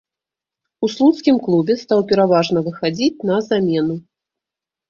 [0.85, 3.95] У слуцкім клубе стаў пераважна выхадзіць на замену.